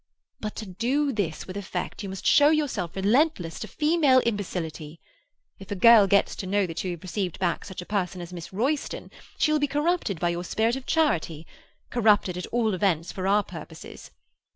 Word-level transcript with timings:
But 0.39 0.55
to 0.55 0.65
do 0.65 1.11
this 1.11 1.45
with 1.45 1.55
effect 1.55 2.01
you 2.01 2.09
must 2.09 2.25
show 2.25 2.49
yourself 2.49 2.95
relentless 2.95 3.59
to 3.59 3.67
female 3.67 4.17
imbecility. 4.25 4.99
If 5.59 5.69
a 5.69 5.75
girl 5.75 6.07
gets 6.07 6.35
to 6.37 6.47
know 6.47 6.65
that 6.65 6.83
you 6.83 6.89
have 6.89 7.03
received 7.03 7.37
back 7.37 7.65
such 7.65 7.83
a 7.83 7.85
person 7.85 8.19
as 8.19 8.33
Miss 8.33 8.51
Royston 8.51 9.11
she 9.37 9.51
will 9.51 9.59
be 9.59 9.67
corrupted 9.67 10.19
by 10.19 10.29
your 10.29 10.43
spirit 10.43 10.75
of 10.75 10.87
charity—corrupted, 10.87 12.35
at 12.35 12.47
all 12.47 12.73
events, 12.73 13.11
for 13.11 13.27
our 13.27 13.43
purposes. 13.43 14.09